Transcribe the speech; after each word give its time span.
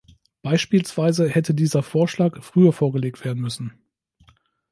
Beispielsweise 0.41 1.29
hätte 1.29 1.53
dieser 1.53 1.83
Vorschlag 1.83 2.41
früher 2.41 2.73
vorgelegt 2.73 3.23
werden 3.23 3.39
müssen. 3.43 3.77